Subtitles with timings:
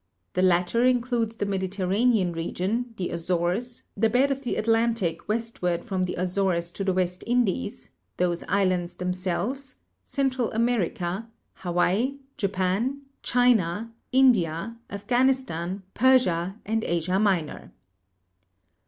[0.33, 6.05] The latter includes the Mediterranean region, the Azores, the bed of the Atlantic westward from
[6.05, 11.29] the Azores to the West Indies, those islands themselves, Central America.
[11.53, 17.71] Hawaii, Japan, China, India, Afghanistan, Persia, and Asia Minor.